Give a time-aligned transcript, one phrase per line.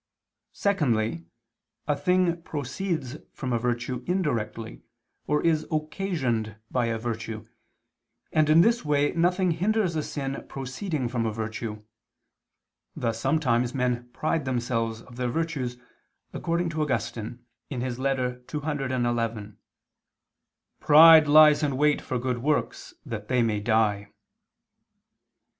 [0.55, 1.27] Secondly,
[1.87, 4.81] a thing proceeds from a virtue indirectly,
[5.27, 7.45] or is occasioned by a virtue,
[8.33, 11.83] and in this way nothing hinders a sin proceeding from a virtue:
[12.95, 15.77] thus sometimes men pride themselves of their virtues,
[16.33, 17.81] according to Augustine (Ep.
[17.81, 19.55] ccxi):
[20.79, 24.09] "Pride lies in wait for good works that they may die."